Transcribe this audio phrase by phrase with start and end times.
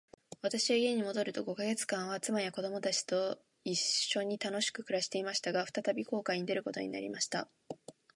[0.41, 5.51] 私は家に戻ると五ヵ月間は、妻や子供たちと一しょに楽しく暮していました。
[5.51, 7.47] が、再び航海に出ることになりました。